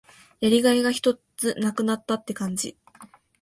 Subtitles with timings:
[0.39, 2.75] やりがいがひとつ無くなったって感じ。